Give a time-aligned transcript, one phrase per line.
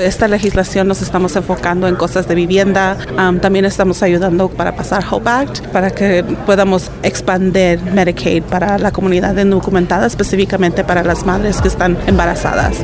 [0.00, 2.96] Esta legislación nos estamos enfocando en cosas de vivienda,
[3.40, 9.36] también estamos ayudando para pasar Hope Act, para que podamos expandir Medicaid para la comunidad
[9.36, 12.78] indocumentada, específicamente para las madres que están embarazadas.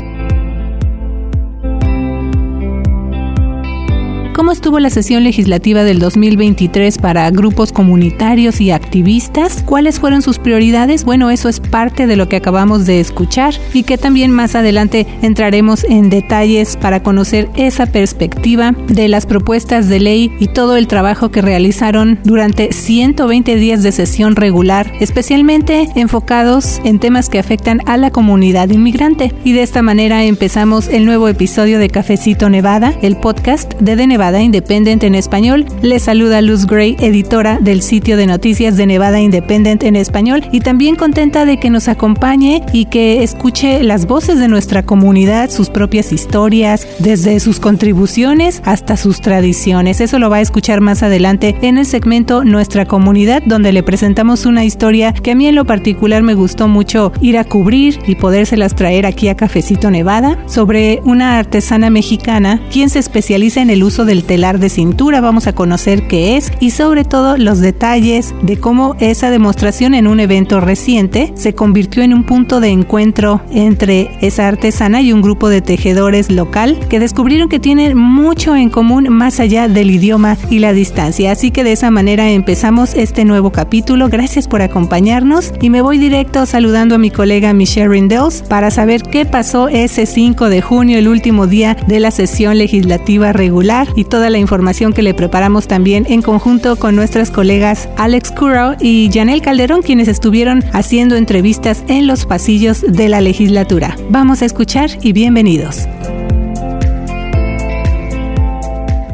[4.36, 9.62] ¿Cómo estuvo la sesión legislativa del 2023 para grupos comunitarios y activistas?
[9.64, 11.06] ¿Cuáles fueron sus prioridades?
[11.06, 15.06] Bueno, eso es parte de lo que acabamos de escuchar y que también más adelante
[15.22, 20.86] entraremos en detalles para conocer esa perspectiva de las propuestas de ley y todo el
[20.86, 27.80] trabajo que realizaron durante 120 días de sesión regular, especialmente enfocados en temas que afectan
[27.86, 29.32] a la comunidad inmigrante.
[29.44, 34.06] Y de esta manera empezamos el nuevo episodio de Cafecito Nevada, el podcast de The
[34.06, 35.66] Nevada Independent en español.
[35.82, 40.60] Les saluda Luz Gray, editora del sitio de noticias de Nevada Independent en español y
[40.60, 45.70] también contenta de que nos acompañe y que escuche las voces de nuestra comunidad, sus
[45.70, 50.00] propias historias, desde sus contribuciones hasta sus tradiciones.
[50.00, 54.44] Eso lo va a escuchar más adelante en el segmento Nuestra comunidad, donde le presentamos
[54.44, 58.16] una historia que a mí en lo particular me gustó mucho ir a cubrir y
[58.16, 63.84] podérselas traer aquí a Cafecito Nevada sobre una artesana mexicana quien se especializa en el
[63.84, 68.34] uso de telar de cintura, vamos a conocer qué es y sobre todo los detalles
[68.42, 73.40] de cómo esa demostración en un evento reciente se convirtió en un punto de encuentro
[73.50, 78.70] entre esa artesana y un grupo de tejedores local que descubrieron que tienen mucho en
[78.70, 81.32] común más allá del idioma y la distancia.
[81.32, 84.08] Así que de esa manera empezamos este nuevo capítulo.
[84.08, 89.02] Gracias por acompañarnos y me voy directo saludando a mi colega Michelle Rindels para saber
[89.02, 94.04] qué pasó ese 5 de junio, el último día de la sesión legislativa regular y
[94.08, 99.10] toda la información que le preparamos también en conjunto con nuestras colegas Alex Curo y
[99.12, 103.96] Janel Calderón, quienes estuvieron haciendo entrevistas en los pasillos de la legislatura.
[104.10, 105.86] Vamos a escuchar y bienvenidos.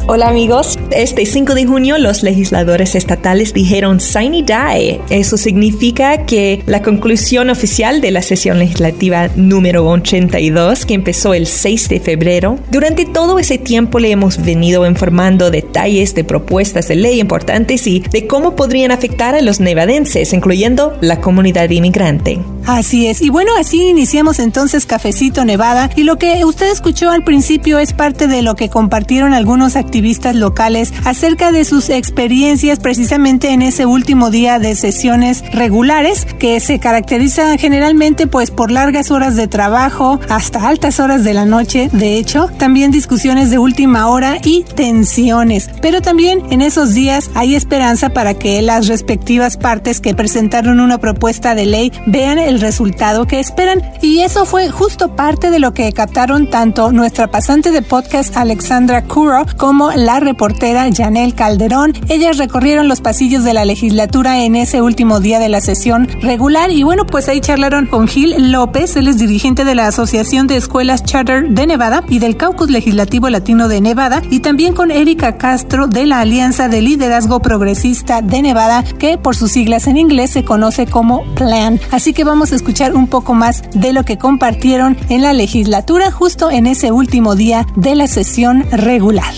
[0.08, 5.00] Hola amigos, este 5 de junio los legisladores estatales dijeron Sine Die.
[5.10, 11.46] Eso significa que la conclusión oficial de la sesión legislativa número 82 que empezó el
[11.46, 12.58] 6 de febrero.
[12.70, 18.00] Durante todo ese tiempo le hemos venido informando detalles de propuestas de ley importantes y
[18.00, 22.38] de cómo podrían afectar a los nevadenses, incluyendo la comunidad inmigrante.
[22.66, 23.20] Así es.
[23.20, 25.90] Y bueno, así iniciamos entonces Cafecito Nevada.
[25.96, 30.34] Y lo que usted escuchó al principio es parte de lo que compartieron algunos activistas
[30.34, 36.78] locales acerca de sus experiencias precisamente en ese último día de sesiones regulares que se
[36.78, 41.88] caracterizan generalmente pues por largas horas de trabajo hasta altas horas de la noche.
[41.92, 45.70] De hecho, también discusiones de última hora y tensiones.
[45.80, 50.98] Pero también en esos días hay esperanza para que las respectivas partes que presentaron una
[50.98, 53.82] propuesta de ley vean el el resultado que esperan.
[54.00, 59.02] Y eso fue justo parte de lo que captaron tanto nuestra pasante de podcast Alexandra
[59.04, 61.94] Curo como la reportera Janel Calderón.
[62.08, 66.70] Ellas recorrieron los pasillos de la legislatura en ese último día de la sesión regular
[66.70, 70.56] y bueno, pues ahí charlaron con Gil López, él es dirigente de la Asociación de
[70.56, 75.38] Escuelas Charter de Nevada y del Caucus Legislativo Latino de Nevada y también con Erika
[75.38, 80.30] Castro de la Alianza de Liderazgo Progresista de Nevada, que por sus siglas en inglés
[80.30, 81.80] se conoce como PLAN.
[81.90, 86.50] Así que vamos escuchar un poco más de lo que compartieron en la legislatura justo
[86.50, 89.34] en ese último día de la sesión regular.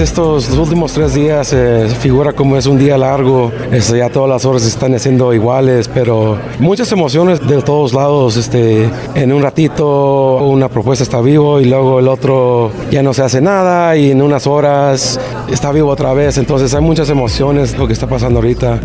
[0.00, 4.44] Estos últimos tres días eh, figura como es un día largo, este, ya todas las
[4.44, 8.36] horas están haciendo iguales, pero muchas emociones de todos lados.
[8.36, 13.22] Este, en un ratito una propuesta está vivo y luego el otro ya no se
[13.22, 15.18] hace nada y en unas horas
[15.50, 16.38] está vivo otra vez.
[16.38, 18.80] Entonces hay muchas emociones lo que está pasando ahorita.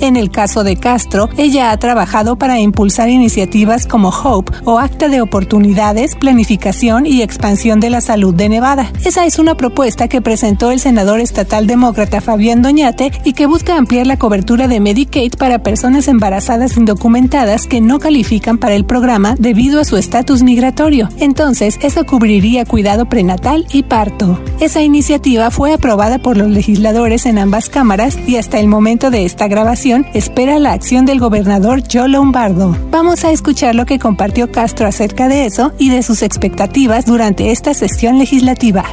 [0.00, 5.08] En el caso de Castro, ella ha trabajado para impulsar iniciativas como HOPE o Acta
[5.08, 8.92] de Oportunidades, Planificación y Expansión de la Salud de Nevada.
[9.04, 13.76] Esa es una propuesta que presentó el senador estatal demócrata Fabián Doñate y que busca
[13.76, 19.34] ampliar la cobertura de Medicaid para personas embarazadas indocumentadas que no califican para el programa
[19.38, 21.08] debido a su estatus migratorio.
[21.18, 24.40] Entonces, eso cubriría cuidado prenatal y parto.
[24.60, 29.24] Esa iniciativa fue aprobada por los legisladores en ambas cámaras y hasta el momento de
[29.24, 32.76] esta grabación espera la acción del gobernador Joe Lombardo.
[32.90, 37.52] Vamos a escuchar lo que compartió Castro acerca de eso y de sus expectativas durante
[37.52, 38.84] esta sesión legislativa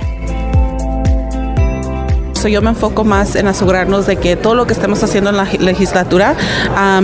[2.47, 5.45] Yo me enfoco más en asegurarnos de que todo lo que estemos haciendo en la
[5.59, 6.35] legislatura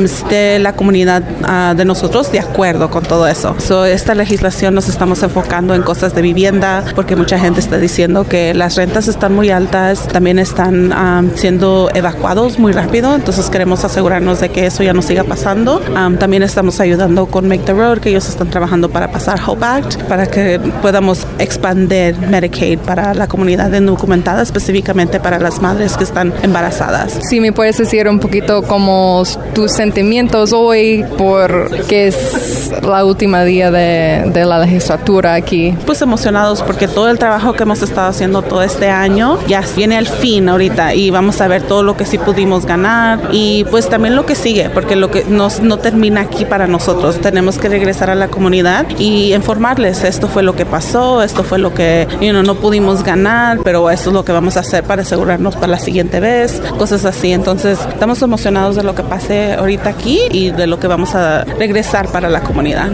[0.03, 3.56] esté la comunidad ah, de nosotros de acuerdo con todo eso.
[3.59, 8.27] So esta legislación nos estamos enfocando en cosas de vivienda porque mucha gente está diciendo
[8.27, 10.91] que las rentas están muy altas, también están
[11.36, 15.80] siendo evacuados muy rápido, entonces queremos asegurarnos de que eso ya no siga pasando.
[16.19, 20.03] también estamos ayudando con Make the Road, que ellos están trabajando para pasar Hope Act,
[20.03, 26.33] para que podamos expandir Medicaid para la comunidad indocumentada, específicamente para las madres que están
[26.41, 27.19] embarazadas.
[27.29, 29.23] Si me puedes decir un poquito cómo
[29.53, 35.75] tus sentimientos hoy, porque es la última día de, de la legislatura aquí.
[35.85, 39.97] Pues emocionados porque todo el trabajo que hemos estado haciendo todo este año ya viene
[39.97, 43.89] al fin ahorita y vamos a ver todo lo que sí pudimos ganar y pues
[43.89, 47.19] también lo que sigue, porque lo que nos, no termina aquí para nosotros.
[47.19, 51.59] Tenemos que regresar a la comunidad y informarles, esto fue lo que pasó, esto fue
[51.59, 55.56] lo que no pudimos ganar, pero esto es lo que vamos a hacer para asegurarnos
[55.56, 57.33] para la siguiente vez, cosas así.
[57.33, 61.44] Entonces, estamos emocionados de lo que pase ahorita aquí y de lo que vamos a
[61.44, 62.89] regresar para la comunidad.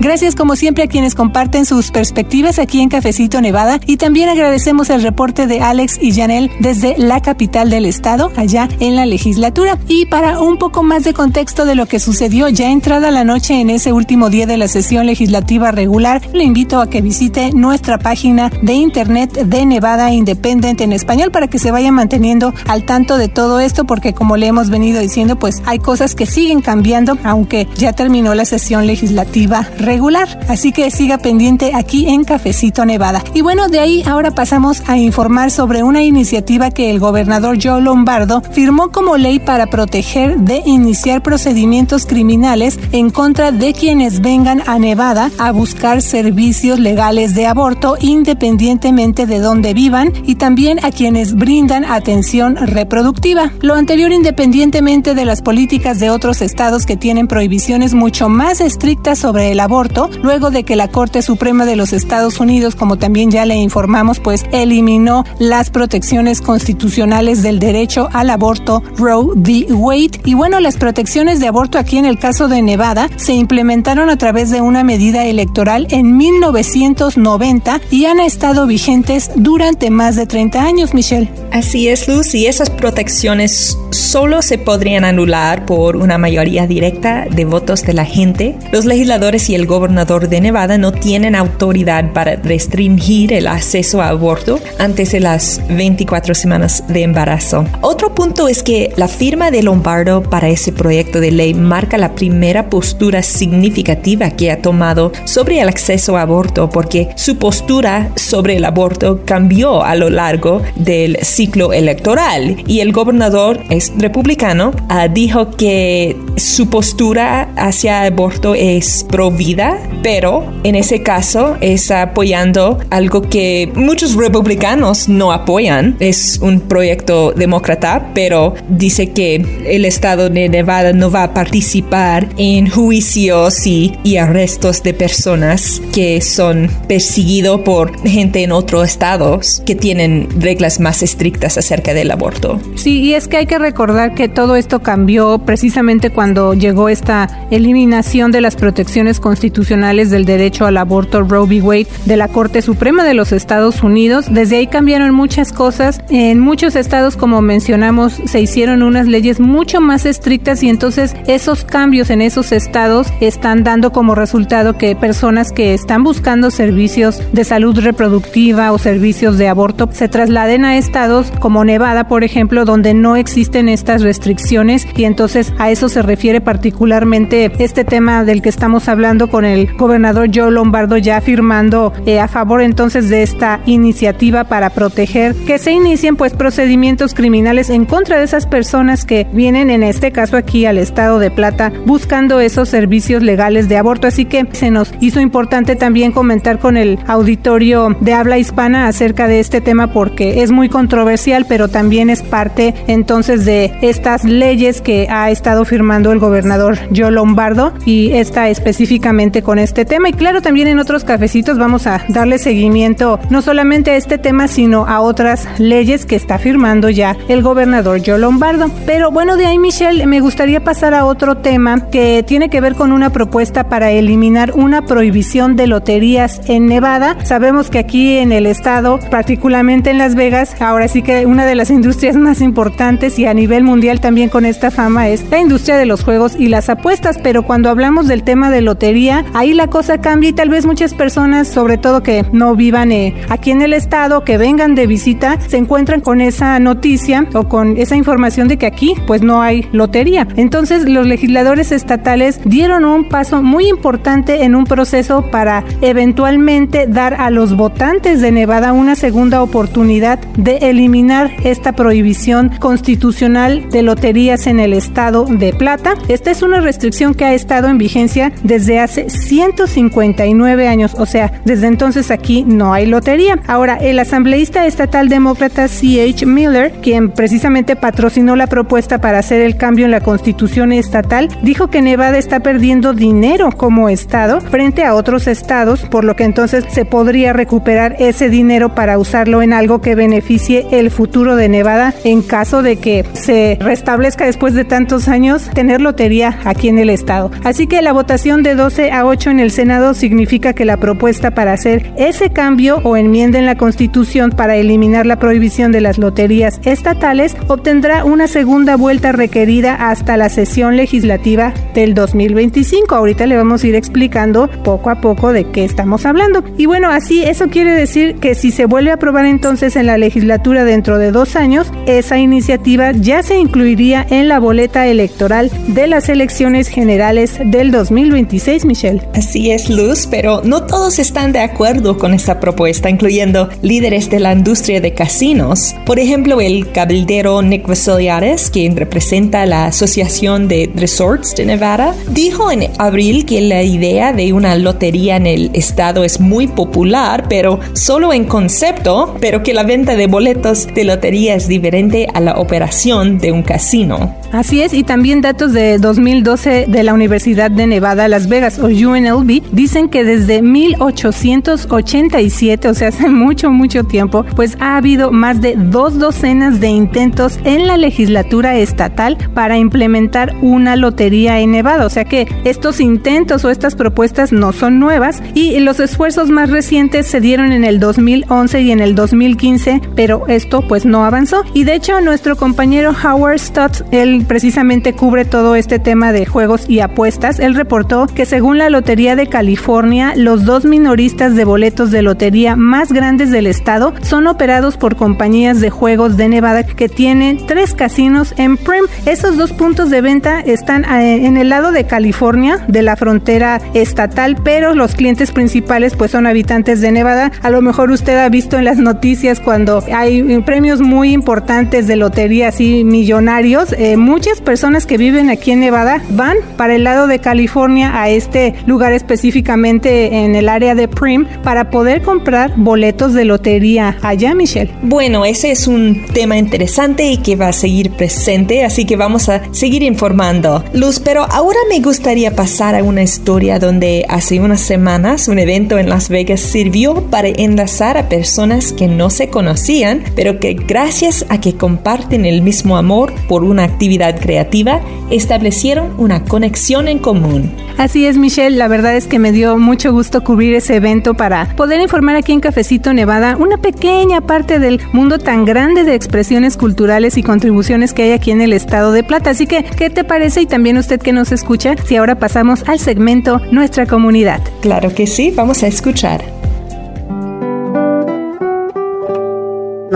[0.00, 4.88] Gracias como siempre a quienes comparten sus perspectivas aquí en Cafecito Nevada y también agradecemos
[4.88, 9.78] el reporte de Alex y Janel desde la capital del estado, allá en la legislatura.
[9.88, 13.60] Y para un poco más de contexto de lo que sucedió ya entrada la noche
[13.60, 17.98] en ese último día de la sesión legislativa regular, le invito a que visite nuestra
[17.98, 23.18] página de internet de Nevada Independent en español para que se vaya manteniendo al tanto
[23.18, 27.18] de todo esto porque como le hemos venido diciendo pues hay cosas que siguen cambiando
[27.22, 30.28] aunque ya terminó la sesión legislativa regular regular.
[30.48, 33.24] Así que siga pendiente aquí en Cafecito Nevada.
[33.34, 37.80] Y bueno, de ahí ahora pasamos a informar sobre una iniciativa que el gobernador Joe
[37.80, 44.62] Lombardo firmó como ley para proteger de iniciar procedimientos criminales en contra de quienes vengan
[44.68, 50.92] a Nevada a buscar servicios legales de aborto independientemente de dónde vivan y también a
[50.92, 53.50] quienes brindan atención reproductiva.
[53.60, 59.18] Lo anterior independientemente de las políticas de otros estados que tienen prohibiciones mucho más estrictas
[59.18, 59.79] sobre el aborto
[60.22, 64.20] luego de que la Corte Suprema de los Estados Unidos, como también ya le informamos,
[64.20, 69.66] pues eliminó las protecciones constitucionales del derecho al aborto Roe v.
[69.70, 70.20] Wade.
[70.24, 74.18] Y bueno, las protecciones de aborto aquí en el caso de Nevada se implementaron a
[74.18, 80.62] través de una medida electoral en 1990 y han estado vigentes durante más de 30
[80.62, 81.30] años, Michelle.
[81.52, 87.44] Así es, Luz, y esas protecciones solo se podrían anular por una mayoría directa de
[87.44, 88.56] votos de la gente.
[88.72, 94.08] Los legisladores y el gobernador de Nevada no tienen autoridad para restringir el acceso a
[94.08, 97.64] aborto antes de las 24 semanas de embarazo.
[97.80, 102.14] Otro punto es que la firma de Lombardo para ese proyecto de ley marca la
[102.14, 108.56] primera postura significativa que ha tomado sobre el acceso a aborto porque su postura sobre
[108.56, 115.08] el aborto cambió a lo largo del ciclo electoral y el gobernador es republicano ah,
[115.08, 122.78] dijo que su postura hacia aborto es pro vida pero en ese caso es apoyando
[122.90, 125.96] algo que muchos republicanos no apoyan.
[126.00, 132.28] Es un proyecto demócrata, pero dice que el estado de Nevada no va a participar
[132.36, 139.62] en juicios y, y arrestos de personas que son perseguidos por gente en otros estados
[139.66, 142.60] que tienen reglas más estrictas acerca del aborto.
[142.76, 147.28] Sí, y es que hay que recordar que todo esto cambió precisamente cuando llegó esta
[147.50, 151.62] eliminación de las protecciones constitucionales del derecho al aborto Roe v.
[151.62, 154.26] Wade de la Corte Suprema de los Estados Unidos.
[154.30, 156.00] Desde ahí cambiaron muchas cosas.
[156.08, 161.64] En muchos estados, como mencionamos, se hicieron unas leyes mucho más estrictas y entonces esos
[161.64, 167.44] cambios en esos estados están dando como resultado que personas que están buscando servicios de
[167.44, 172.94] salud reproductiva o servicios de aborto se trasladen a estados como Nevada, por ejemplo, donde
[172.94, 178.48] no existen estas restricciones y entonces a eso se refiere particularmente este tema del que
[178.48, 183.60] estamos hablando con el gobernador Joe Lombardo ya firmando eh, a favor entonces de esta
[183.64, 189.28] iniciativa para proteger que se inicien pues procedimientos criminales en contra de esas personas que
[189.32, 194.08] vienen en este caso aquí al estado de Plata buscando esos servicios legales de aborto.
[194.08, 199.28] Así que se nos hizo importante también comentar con el auditorio de habla hispana acerca
[199.28, 204.80] de este tema porque es muy controversial, pero también es parte entonces de estas leyes
[204.80, 210.08] que ha estado firmando el gobernador Joe Lombardo y está específicamente con este tema.
[210.08, 214.48] Y claro, también en otros cafecitos vamos a darle seguimiento no solamente a este tema,
[214.48, 218.70] sino a otras leyes que está firmando ya el gobernador Joe Lombardo.
[218.86, 222.74] Pero bueno, de ahí, Michelle, me gustaría pasar a otro tema que tiene que ver
[222.74, 227.16] con una propuesta para eliminar una prohibición de loterías en Nevada.
[227.24, 231.54] Sabemos que aquí en el estado, particularmente en Las Vegas, ahora sí que una de
[231.54, 235.76] las industrias más importantes y a nivel mundial también con esta fama es la industria
[235.76, 239.66] de los juegos y las apuestas, pero cuando hablamos del tema de lotería, ahí la
[239.66, 243.60] cosa cambia y tal vez muchas personas, sobre todo que no vivan eh, aquí en
[243.60, 248.46] el estado, que vengan de visita, se encuentran con esa noticia o con esa información
[248.46, 250.28] de que aquí pues no hay lotería.
[250.36, 257.14] Entonces los legisladores estatales dieron un paso muy importante en un proceso para eventualmente dar
[257.14, 264.46] a los votantes de Nevada una segunda oportunidad de eliminar esta prohibición constitucional de loterías
[264.46, 265.79] en el estado de Plata.
[266.08, 271.40] Esta es una restricción que ha estado en vigencia desde hace 159 años, o sea,
[271.44, 273.38] desde entonces aquí no hay lotería.
[273.46, 276.26] Ahora, el asambleísta estatal demócrata C.H.
[276.26, 281.70] Miller, quien precisamente patrocinó la propuesta para hacer el cambio en la constitución estatal, dijo
[281.70, 286.64] que Nevada está perdiendo dinero como estado frente a otros estados, por lo que entonces
[286.68, 291.94] se podría recuperar ese dinero para usarlo en algo que beneficie el futuro de Nevada
[292.04, 297.30] en caso de que se restablezca después de tantos años lotería aquí en el estado.
[297.44, 301.32] Así que la votación de 12 a 8 en el Senado significa que la propuesta
[301.32, 305.98] para hacer ese cambio o enmienda en la Constitución para eliminar la prohibición de las
[305.98, 312.94] loterías estatales obtendrá una segunda vuelta requerida hasta la sesión legislativa del 2025.
[312.94, 316.42] Ahorita le vamos a ir explicando poco a poco de qué estamos hablando.
[316.56, 319.98] Y bueno, así eso quiere decir que si se vuelve a aprobar entonces en la
[319.98, 325.86] legislatura dentro de dos años, esa iniciativa ya se incluiría en la boleta electoral de
[325.86, 329.02] las elecciones generales del 2026, Michelle.
[329.14, 334.20] Así es, Luz, pero no todos están de acuerdo con esta propuesta, incluyendo líderes de
[334.20, 335.74] la industria de casinos.
[335.86, 342.50] Por ejemplo, el cabildero Nick Vasiliades, quien representa la Asociación de Resorts de Nevada, dijo
[342.50, 347.60] en abril que la idea de una lotería en el estado es muy popular, pero
[347.74, 352.34] solo en concepto, pero que la venta de boletos de lotería es diferente a la
[352.38, 354.19] operación de un casino.
[354.32, 358.66] Así es, y también datos de 2012 de la Universidad de Nevada, Las Vegas o
[358.66, 365.40] UNLV dicen que desde 1887, o sea, hace mucho, mucho tiempo, pues ha habido más
[365.40, 371.86] de dos docenas de intentos en la legislatura estatal para implementar una lotería en Nevada.
[371.86, 376.50] O sea que estos intentos o estas propuestas no son nuevas y los esfuerzos más
[376.50, 381.42] recientes se dieron en el 2011 y en el 2015, pero esto pues no avanzó.
[381.52, 383.82] Y de hecho nuestro compañero Howard Stutz,
[384.26, 387.38] precisamente cubre todo este tema de juegos y apuestas.
[387.38, 392.56] Él reportó que según la Lotería de California, los dos minoristas de boletos de lotería
[392.56, 397.74] más grandes del estado son operados por compañías de juegos de Nevada que tienen tres
[397.74, 398.84] casinos en Prim.
[399.06, 403.60] Esos dos puntos de venta están eh, en el lado de California, de la frontera
[403.74, 407.32] estatal, pero los clientes principales pues son habitantes de Nevada.
[407.42, 411.96] A lo mejor usted ha visto en las noticias cuando hay premios muy importantes de
[411.96, 417.06] lotería así millonarios, eh, muchas personas que viven aquí en Nevada van para el lado
[417.06, 423.14] de California a este lugar específicamente en el área de Prim para poder comprar boletos
[423.14, 424.72] de lotería allá, Michelle.
[424.82, 429.28] Bueno, ese es un tema interesante y que va a seguir presente, así que vamos
[429.28, 430.64] a seguir informando.
[430.72, 435.78] Luz, pero ahora me gustaría pasar a una historia donde hace unas semanas un evento
[435.78, 441.24] en Las Vegas sirvió para enlazar a personas que no se conocían, pero que gracias
[441.28, 444.80] a que comparten el mismo amor por una actividad creativa,
[445.10, 447.52] establecieron una conexión en común.
[447.78, 451.46] Así es, Michelle, la verdad es que me dio mucho gusto cubrir ese evento para
[451.56, 456.56] poder informar aquí en Cafecito Nevada una pequeña parte del mundo tan grande de expresiones
[456.56, 459.30] culturales y contribuciones que hay aquí en el estado de Plata.
[459.30, 460.42] Así que, ¿qué te parece?
[460.42, 464.40] Y también usted que nos escucha, si ahora pasamos al segmento Nuestra Comunidad.
[464.60, 466.39] Claro que sí, vamos a escuchar.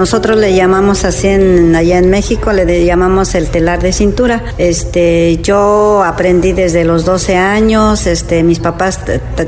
[0.04, 4.44] Nosotros le llamamos así en, allá en México, le llamamos el telar de cintura.
[4.58, 9.00] Este, yo aprendí desde los 12 años, este, mis papás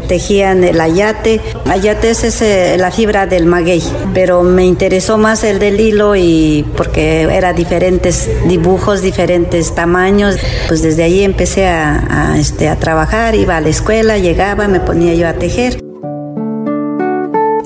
[0.08, 1.42] tejían el ayate.
[1.66, 2.42] Ayate es
[2.78, 3.82] la fibra del maguey,
[4.14, 10.38] pero me interesó más el del hilo y porque era diferentes dibujos, diferentes tamaños.
[10.68, 15.12] Pues desde ahí empecé a, este, a trabajar, iba a la escuela, llegaba, me ponía
[15.12, 15.85] yo a tejer.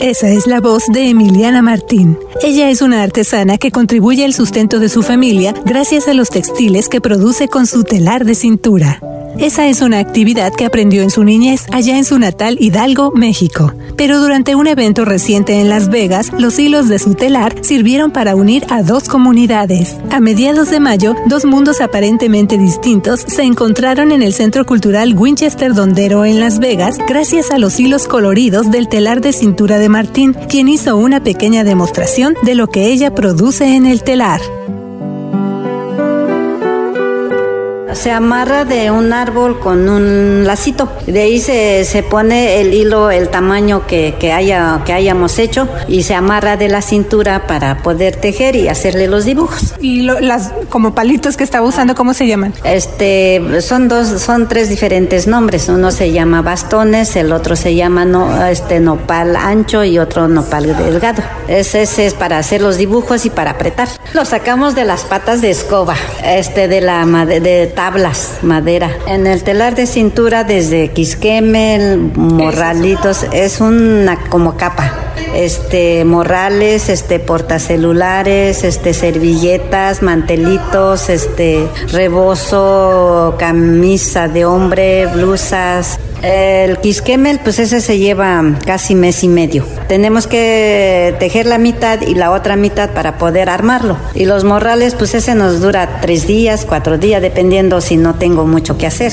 [0.00, 2.18] Esa es la voz de Emiliana Martín.
[2.42, 6.88] Ella es una artesana que contribuye al sustento de su familia gracias a los textiles
[6.88, 8.98] que produce con su telar de cintura.
[9.40, 13.72] Esa es una actividad que aprendió en su niñez allá en su natal Hidalgo, México.
[13.96, 18.36] Pero durante un evento reciente en Las Vegas, los hilos de su telar sirvieron para
[18.36, 19.96] unir a dos comunidades.
[20.10, 25.72] A mediados de mayo, dos mundos aparentemente distintos se encontraron en el Centro Cultural Winchester
[25.72, 30.34] Dondero en Las Vegas gracias a los hilos coloridos del telar de cintura de Martín,
[30.50, 34.42] quien hizo una pequeña demostración de lo que ella produce en el telar.
[37.94, 40.90] Se amarra de un árbol con un lacito.
[41.06, 45.68] De ahí se, se pone el hilo, el tamaño que, que, haya, que hayamos hecho
[45.88, 49.74] y se amarra de la cintura para poder tejer y hacerle los dibujos.
[49.80, 52.54] ¿Y lo, las como palitos que estaba usando, cómo se llaman?
[52.64, 55.68] Este, son dos, son tres diferentes nombres.
[55.68, 60.76] Uno se llama bastones, el otro se llama no, este, nopal ancho y otro nopal
[60.76, 61.22] delgado.
[61.48, 63.88] Ese, ese es para hacer los dibujos y para apretar.
[64.12, 68.90] Lo sacamos de las patas de escoba, este, de la de, de tablas, madera.
[69.06, 74.92] En el telar de cintura desde quisquemel, morralitos, es una como capa.
[75.34, 87.40] Este, morrales, este, portacelulares, este, servilletas, mantelitos, este, rebozo, camisa de hombre, blusas, el quisquemel,
[87.42, 89.64] pues ese se lleva casi mes y medio.
[89.88, 93.96] Tenemos que tejer la mitad y la otra mitad para poder armarlo.
[94.14, 98.46] Y los morrales, pues ese nos dura tres días, cuatro días, dependiendo si no tengo
[98.46, 99.12] mucho que hacer.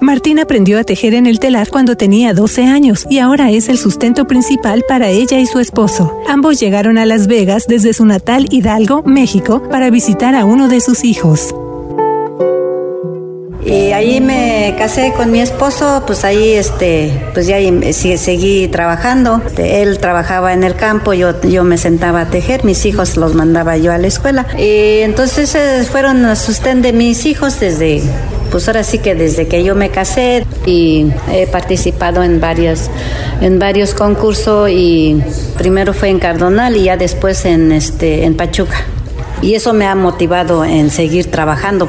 [0.00, 3.78] Martín aprendió a tejer en el telar cuando tenía 12 años y ahora es el
[3.78, 6.20] sustento principal para ella y su esposo.
[6.28, 10.80] Ambos llegaron a Las Vegas desde su natal Hidalgo, México, para visitar a uno de
[10.80, 11.54] sus hijos.
[13.64, 17.58] Y ahí me casé con mi esposo, pues ahí este, pues ya
[17.92, 19.40] seguí trabajando.
[19.56, 23.76] Él trabajaba en el campo, yo, yo me sentaba a tejer, mis hijos los mandaba
[23.76, 24.46] yo a la escuela.
[24.58, 25.56] Y entonces
[25.90, 28.02] fueron a sustén de mis hijos desde
[28.52, 32.90] pues ahora sí que desde que yo me casé y he participado en varios,
[33.40, 35.22] en varios concursos y
[35.56, 38.76] primero fue en Cardonal y ya después en, este, en Pachuca.
[39.40, 41.88] Y eso me ha motivado en seguir trabajando.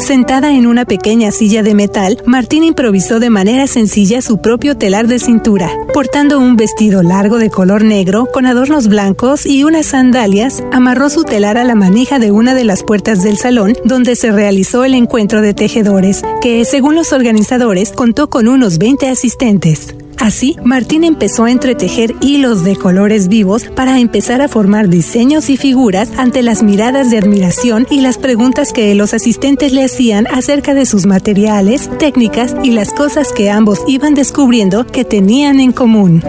[0.00, 5.06] Sentada en una pequeña silla de metal, Martín improvisó de manera sencilla su propio telar
[5.06, 5.70] de cintura.
[5.92, 11.24] Portando un vestido largo de color negro con adornos blancos y unas sandalias, amarró su
[11.24, 14.94] telar a la manija de una de las puertas del salón donde se realizó el
[14.94, 19.94] encuentro de tejedores, que, según los organizadores, contó con unos 20 asistentes.
[20.20, 25.56] Así, Martín empezó a entretejer hilos de colores vivos para empezar a formar diseños y
[25.56, 30.74] figuras ante las miradas de admiración y las preguntas que los asistentes le hacían acerca
[30.74, 36.22] de sus materiales, técnicas y las cosas que ambos iban descubriendo que tenían en común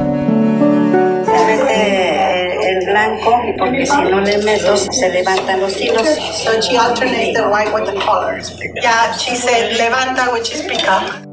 [2.92, 6.08] blanco y porque si no le meto se levantan los hilos.
[6.44, 8.54] So she alternates the white with the colors.
[8.82, 11.31] Yeah, she said levanta, which is pick up.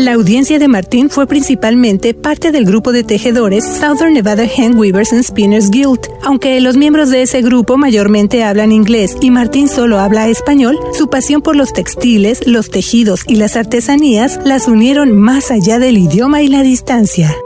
[0.00, 5.12] La audiencia de Martín fue principalmente parte del grupo de tejedores Southern Nevada Hand Weavers
[5.12, 6.00] and Spinners Guild.
[6.22, 11.10] Aunque los miembros de ese grupo mayormente hablan inglés y Martín solo habla español, su
[11.10, 16.40] pasión por los textiles, los tejidos y las artesanías las unieron más allá del idioma
[16.40, 17.36] y la distancia.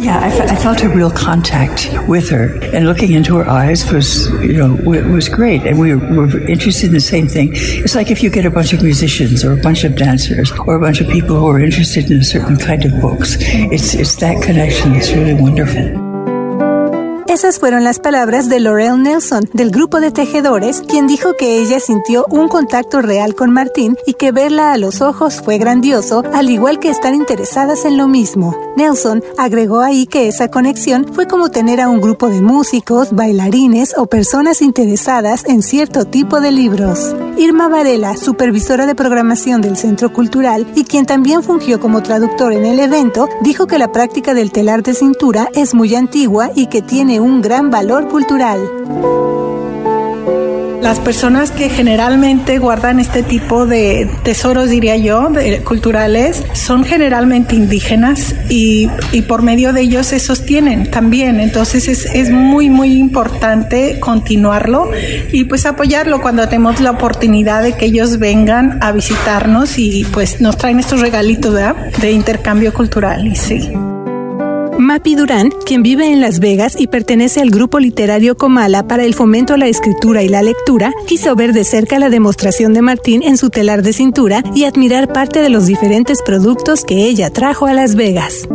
[0.00, 4.30] Yeah, I, I, felt a real contact with her, and looking into her eyes was,
[4.40, 5.66] you know, was great.
[5.66, 7.50] And we were, were interested in the same thing.
[7.52, 10.76] It's like if you get a bunch of musicians or a bunch of dancers or
[10.76, 13.36] a bunch of people who are interested in a certain kind of books.
[13.40, 16.09] It's it's that connection that's really wonderful.
[17.30, 21.78] Esas fueron las palabras de Laurel Nelson, del grupo de tejedores, quien dijo que ella
[21.78, 26.50] sintió un contacto real con Martín y que verla a los ojos fue grandioso, al
[26.50, 28.56] igual que estar interesadas en lo mismo.
[28.76, 33.96] Nelson agregó ahí que esa conexión fue como tener a un grupo de músicos, bailarines
[33.96, 37.14] o personas interesadas en cierto tipo de libros.
[37.36, 42.66] Irma Varela, supervisora de programación del Centro Cultural y quien también fungió como traductor en
[42.66, 46.82] el evento, dijo que la práctica del telar de cintura es muy antigua y que
[46.82, 48.58] tiene un gran valor cultural.
[50.82, 55.28] Las personas que generalmente guardan este tipo de tesoros, diría yo,
[55.62, 61.38] culturales, son generalmente indígenas y, y, por medio de ellos se sostienen también.
[61.38, 64.90] Entonces es, es, muy, muy importante continuarlo
[65.30, 70.40] y pues apoyarlo cuando tenemos la oportunidad de que ellos vengan a visitarnos y pues
[70.40, 71.54] nos traen estos regalitos
[72.00, 73.36] de intercambio cultural.
[73.36, 73.70] Sí.
[74.78, 79.14] Mapi Durán, quien vive en Las Vegas y pertenece al grupo literario Comala para el
[79.14, 83.22] fomento a la escritura y la lectura, quiso ver de cerca la demostración de Martín
[83.22, 87.66] en su telar de cintura y admirar parte de los diferentes productos que ella trajo
[87.66, 88.48] a Las Vegas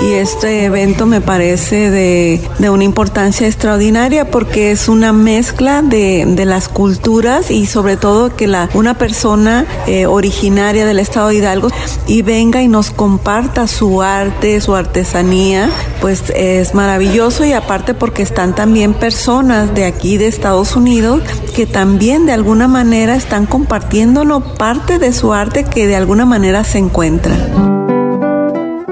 [0.00, 6.68] y este evento me parece de, una importancia extraordinaria porque es una mezcla de, las
[6.68, 11.68] culturas y sobre todo que la, una persona eh, originaria del estado de Hidalgo
[12.06, 18.22] y venga y nos comparta su arte, su artesanía, pues es maravilloso y aparte porque
[18.22, 21.22] están también personas de aquí de Estados Unidos
[21.54, 26.62] que también de alguna manera están compartiéndonos parte de su arte que de alguna manera
[26.64, 27.75] se encuentra.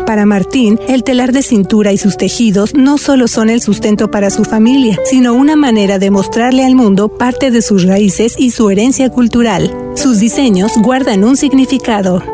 [0.07, 4.29] Para Martín, el telar de cintura y sus tejidos no solo son el sustento para
[4.29, 8.69] su familia, sino una manera de mostrarle al mundo parte de sus raíces y su
[8.69, 9.75] herencia cultural.
[9.95, 12.34] Sus diseños guardan un significado.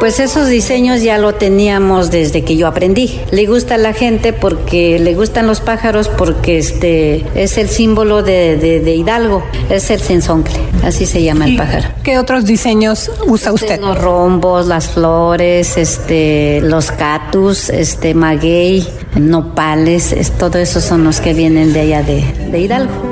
[0.00, 3.20] Pues esos diseños ya lo teníamos desde que yo aprendí.
[3.32, 8.22] Le gusta a la gente porque le gustan los pájaros porque este es el símbolo
[8.22, 11.88] de, Hidalgo, es el censoncle, así se llama el pájaro.
[12.02, 13.78] ¿Qué otros diseños usa usted?
[13.78, 21.20] Los rombos, las flores, este, los catus, este, maguey, nopales, es, todo eso son los
[21.20, 23.09] que vienen de allá de, de Hidalgo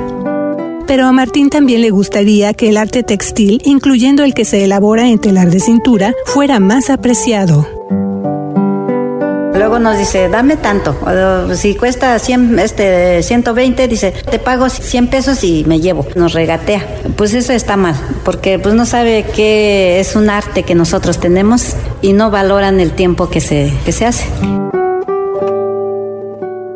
[0.89, 5.07] pero a Martín también le gustaría que el arte textil, incluyendo el que se elabora
[5.07, 7.67] en telar de cintura, fuera más apreciado.
[9.53, 10.97] Luego nos dice, dame tanto.
[11.53, 16.07] si cuesta 100, este, 120, dice, te pago 100 pesos y me llevo.
[16.15, 16.83] Nos regatea.
[17.15, 17.93] Pues eso está mal,
[18.25, 22.93] porque pues no sabe que es un arte que nosotros tenemos y no valoran el
[22.93, 24.25] tiempo que se, que se hace.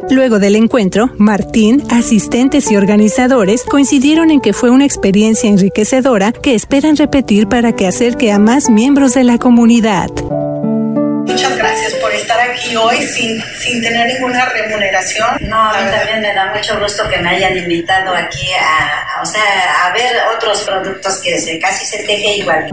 [0.10, 6.56] Luego del encuentro, Martín, asistentes y organizadores coincidieron en que fue una experiencia enriquecedora que
[6.56, 10.10] esperan repetir para que acerque a más miembros de la comunidad.
[11.26, 15.38] Muchas gracias por estar aquí hoy sin, sin tener ninguna remuneración.
[15.42, 19.26] No, a mí también me da mucho gusto que me hayan invitado aquí a, o
[19.26, 19.42] sea,
[19.86, 22.68] a ver otros productos que se, casi se teje igual.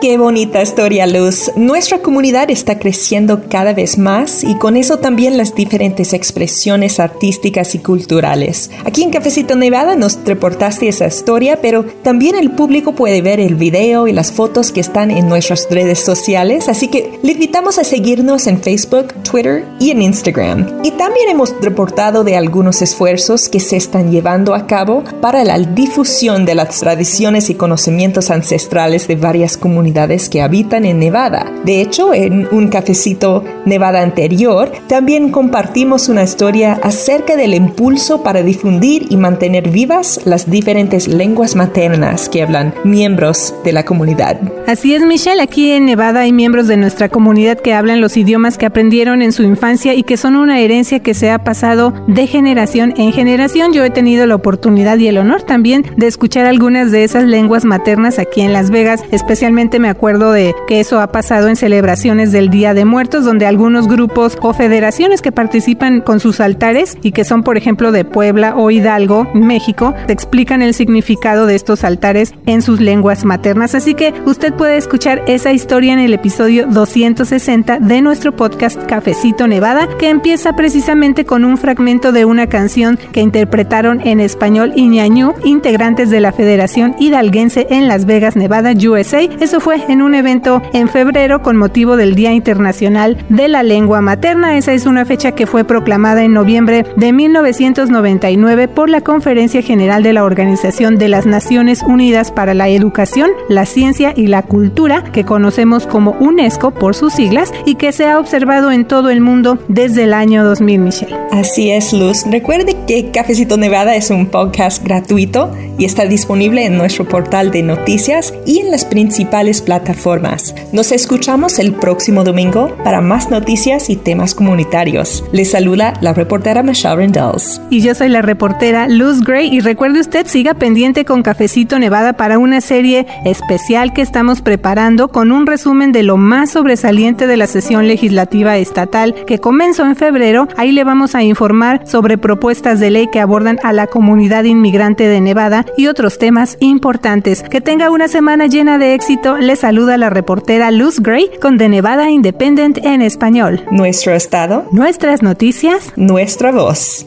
[0.00, 1.50] Qué bonita historia, Luz.
[1.56, 7.74] Nuestra comunidad está creciendo cada vez más y con eso también las diferentes expresiones artísticas
[7.74, 8.70] y culturales.
[8.86, 13.56] Aquí en Cafecito Nevada nos reportaste esa historia, pero también el público puede ver el
[13.56, 17.84] video y las fotos que están en nuestras redes sociales, así que le invitamos a
[17.84, 20.80] seguirnos en Facebook, Twitter y en Instagram.
[20.82, 25.58] Y también hemos reportado de algunos esfuerzos que se están llevando a cabo para la
[25.58, 29.89] difusión de las tradiciones y conocimientos ancestrales de varias comunidades
[30.30, 31.46] que habitan en Nevada.
[31.64, 38.42] De hecho, en un cafecito Nevada anterior, también compartimos una historia acerca del impulso para
[38.42, 44.38] difundir y mantener vivas las diferentes lenguas maternas que hablan miembros de la comunidad.
[44.66, 48.56] Así es, Michelle, aquí en Nevada hay miembros de nuestra comunidad que hablan los idiomas
[48.56, 52.26] que aprendieron en su infancia y que son una herencia que se ha pasado de
[52.26, 53.72] generación en generación.
[53.72, 57.64] Yo he tenido la oportunidad y el honor también de escuchar algunas de esas lenguas
[57.64, 62.32] maternas aquí en Las Vegas, especialmente me acuerdo de que eso ha pasado en celebraciones
[62.32, 67.12] del Día de Muertos, donde algunos grupos o federaciones que participan con sus altares y
[67.12, 72.34] que son, por ejemplo, de Puebla o Hidalgo, México, explican el significado de estos altares
[72.46, 73.74] en sus lenguas maternas.
[73.74, 79.46] Así que usted puede escuchar esa historia en el episodio 260 de nuestro podcast Cafecito
[79.46, 85.34] Nevada, que empieza precisamente con un fragmento de una canción que interpretaron en español Iñañú,
[85.44, 89.20] integrantes de la Federación Hidalguense en Las Vegas, Nevada, USA.
[89.20, 94.00] Eso fue en un evento en febrero con motivo del Día Internacional de la Lengua
[94.00, 94.56] Materna.
[94.56, 100.02] Esa es una fecha que fue proclamada en noviembre de 1999 por la Conferencia General
[100.02, 105.04] de la Organización de las Naciones Unidas para la Educación, la Ciencia y la Cultura,
[105.04, 109.20] que conocemos como UNESCO por sus siglas y que se ha observado en todo el
[109.20, 111.16] mundo desde el año 2000, Michelle.
[111.30, 112.24] Así es, Luz.
[112.28, 117.62] Recuerde que Cafecito Nevada es un podcast gratuito y está disponible en nuestro portal de
[117.62, 120.54] noticias y en las principales plataformas.
[120.72, 125.24] Nos escuchamos el próximo domingo para más noticias y temas comunitarios.
[125.32, 127.60] Les saluda la reportera Michelle Rendells.
[127.70, 132.14] Y yo soy la reportera Luz Gray y recuerde usted siga pendiente con Cafecito Nevada
[132.14, 137.36] para una serie especial que estamos preparando con un resumen de lo más sobresaliente de
[137.36, 140.48] la sesión legislativa estatal que comenzó en febrero.
[140.56, 145.08] Ahí le vamos a informar sobre propuestas de ley que abordan a la comunidad inmigrante
[145.08, 147.42] de Nevada y otros temas importantes.
[147.42, 152.10] Que tenga una semana llena de éxito saluda la reportera Luz Gray con The Nevada
[152.10, 153.64] Independent en español.
[153.70, 154.66] Nuestro estado.
[154.72, 155.92] Nuestras noticias.
[155.96, 157.06] Nuestra voz.